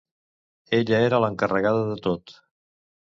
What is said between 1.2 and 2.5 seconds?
l'encarregada de tot.